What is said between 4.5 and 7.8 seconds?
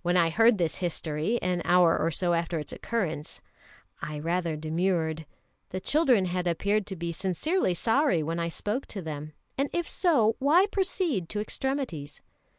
demurred. The children had appeared to be sincerely